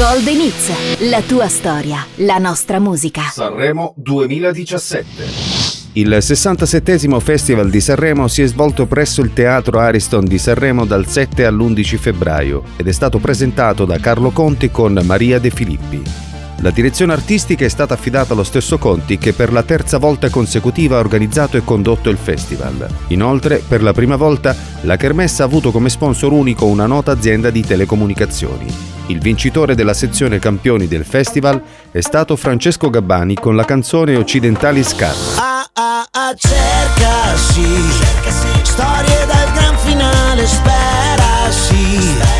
Golden 0.00 0.40
Hits, 0.40 0.70
la 1.10 1.20
tua 1.20 1.46
storia, 1.48 2.02
la 2.14 2.38
nostra 2.38 2.78
musica. 2.78 3.20
Sanremo 3.30 3.92
2017. 3.98 5.04
Il 5.92 6.16
67 6.18 7.20
Festival 7.20 7.68
di 7.68 7.82
Sanremo 7.82 8.26
si 8.26 8.40
è 8.40 8.46
svolto 8.46 8.86
presso 8.86 9.20
il 9.20 9.34
Teatro 9.34 9.78
Ariston 9.78 10.24
di 10.24 10.38
Sanremo 10.38 10.86
dal 10.86 11.06
7 11.06 11.44
all'11 11.44 11.98
febbraio 11.98 12.62
ed 12.76 12.88
è 12.88 12.92
stato 12.92 13.18
presentato 13.18 13.84
da 13.84 13.98
Carlo 13.98 14.30
Conti 14.30 14.70
con 14.70 14.98
Maria 15.04 15.38
De 15.38 15.50
Filippi. 15.50 16.02
La 16.62 16.70
direzione 16.70 17.12
artistica 17.12 17.66
è 17.66 17.68
stata 17.68 17.92
affidata 17.92 18.32
allo 18.32 18.44
stesso 18.44 18.78
Conti 18.78 19.18
che 19.18 19.34
per 19.34 19.52
la 19.52 19.62
terza 19.62 19.98
volta 19.98 20.30
consecutiva 20.30 20.96
ha 20.96 21.00
organizzato 21.00 21.58
e 21.58 21.62
condotto 21.62 22.08
il 22.08 22.16
festival. 22.16 22.88
Inoltre, 23.08 23.62
per 23.68 23.82
la 23.82 23.92
prima 23.92 24.16
volta, 24.16 24.56
la 24.82 24.96
Kermesse 24.96 25.42
ha 25.42 25.44
avuto 25.44 25.70
come 25.70 25.90
sponsor 25.90 26.32
unico 26.32 26.64
una 26.64 26.86
nota 26.86 27.12
azienda 27.12 27.50
di 27.50 27.60
telecomunicazioni. 27.60 28.89
Il 29.10 29.18
vincitore 29.18 29.74
della 29.74 29.92
sezione 29.92 30.38
campioni 30.38 30.86
del 30.86 31.04
festival 31.04 31.60
è 31.90 32.00
stato 32.00 32.36
Francesco 32.36 32.90
Gabbani 32.90 33.34
con 33.34 33.56
la 33.56 33.64
canzone 33.64 34.14
Occidentali 34.14 34.84
Scar. 34.84 35.16
Ah, 35.34 35.68
ah, 35.72 36.06
ah, 36.08 36.34
cerca, 36.36 37.36
sì. 37.36 37.66
cerca, 37.98 38.30
sì. 38.30 38.60
Storie 38.62 39.26
dal 39.26 39.52
gran 39.52 39.76
finale, 39.78 40.46
spera, 40.46 41.50
sì. 41.50 42.00
Spera, 42.00 42.39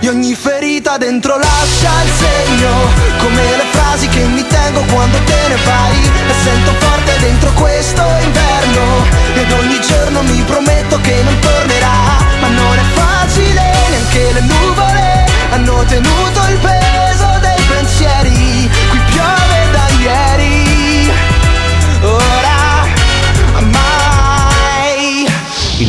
E 0.00 0.08
ogni 0.08 0.34
ferita 0.34 0.96
dentro 0.96 1.36
lascia 1.36 1.90
il 2.04 2.10
segno 2.18 2.70
Come 3.18 3.42
le 3.56 3.64
frasi 3.72 4.08
che 4.08 4.24
mi 4.26 4.46
tengo 4.46 4.80
quando 4.92 5.18
te 5.24 5.48
ne 5.48 5.56
vai. 5.64 6.10
E 6.28 6.34
sento 6.44 6.72
forte 6.78 7.18
dentro 7.18 7.50
questo 7.52 8.02
inverno 8.22 9.04
Ed 9.34 9.52
ogni 9.52 9.80
giorno 9.80 10.22
mi 10.22 10.42
prometto 10.42 11.00
che 11.00 11.20
non 11.24 11.38
tornerà. 11.40 12.18
Ma 12.40 12.48
non 12.48 12.78
è 12.78 12.84
facile, 12.94 13.72
neanche 13.90 14.32
le 14.32 14.40
nuvole 14.40 15.26
Hanno 15.50 15.84
tenuto 15.84 16.40
il 16.48 16.58
peso 16.58 16.77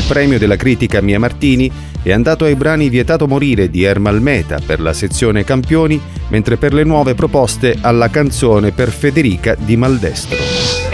premio 0.10 0.40
della 0.40 0.56
critica 0.56 1.02
Mia 1.02 1.20
Martini 1.20 1.72
è 2.02 2.12
andato 2.12 2.44
ai 2.44 2.56
brani 2.56 2.90
Vietato 2.90 3.28
morire 3.28 3.70
di 3.70 3.84
Ermal 3.84 4.20
Meta 4.24 4.58
per 4.66 4.82
la 4.82 4.92
sezione 4.92 5.44
Campioni, 5.44 6.02
mentre 6.30 6.58
per 6.58 6.74
le 6.74 6.84
nuove 6.84 7.14
proposte 7.14 7.78
alla 7.80 8.10
canzone 8.10 8.72
per 8.72 8.90
Federica 8.90 9.54
di 9.54 9.78
Maldestro. 9.78 10.89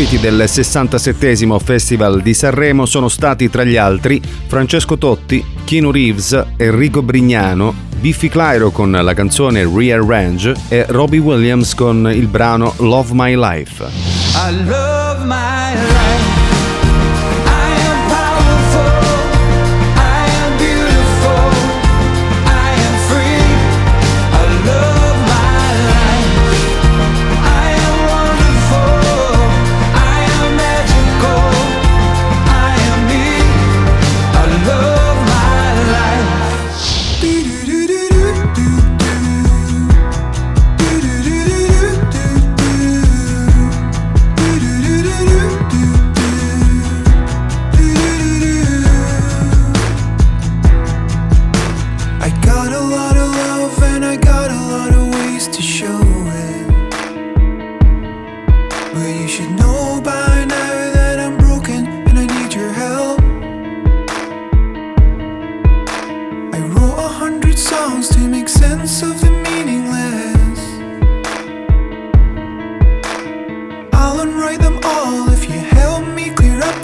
Ospiti 0.00 0.20
del 0.20 0.44
67 0.46 1.58
Festival 1.58 2.22
di 2.22 2.32
Sanremo 2.32 2.86
sono 2.86 3.08
stati 3.08 3.50
tra 3.50 3.64
gli 3.64 3.76
altri 3.76 4.22
Francesco 4.46 4.96
Totti, 4.96 5.44
Keanu 5.64 5.90
Reeves, 5.90 6.40
Enrico 6.56 7.02
Brignano, 7.02 7.74
Biffy 7.98 8.28
Clyro 8.28 8.70
con 8.70 8.92
la 8.92 9.12
canzone 9.12 9.68
Rearrange 9.68 10.54
e 10.68 10.86
Robbie 10.88 11.18
Williams 11.18 11.74
con 11.74 12.08
il 12.14 12.28
brano 12.28 12.74
Love 12.76 13.10
My 13.12 13.34
Life. 13.36 13.86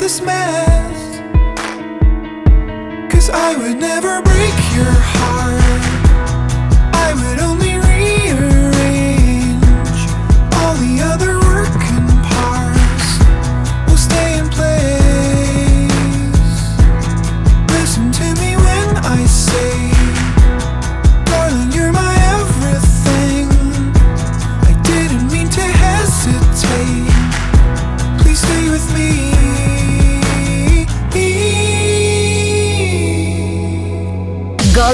this 0.05 0.21
mess. 0.21 1.19
Cause 3.11 3.31
I 3.31 3.57
would 3.57 3.79
never 3.79 4.21
break 4.21 4.55
your 4.77 4.93
heart. 4.93 5.64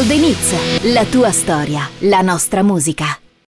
Love 0.00 0.14
my 0.14 0.18
life. 0.18 0.92
La 0.92 1.04
tua 1.04 1.30
storia, 1.30 1.88
la 2.00 2.22
nostra 2.22 2.62
musica. 2.62 3.19